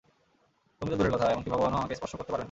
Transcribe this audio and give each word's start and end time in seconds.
তুমি 0.81 0.89
তো 0.91 0.95
দূরের 0.97 1.13
কথা, 1.15 1.25
এমনকি 1.25 1.49
ভগবানও 1.49 1.77
আমাকে 1.77 1.95
স্পর্শ 1.95 2.13
করতে 2.15 2.31
পারবেন 2.31 2.35
না। 2.35 2.39